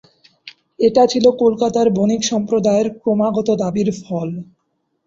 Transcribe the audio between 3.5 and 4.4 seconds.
দাবির ফল।